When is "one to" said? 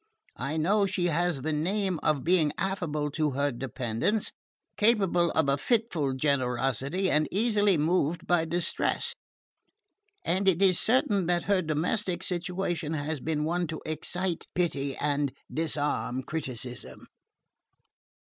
13.43-13.79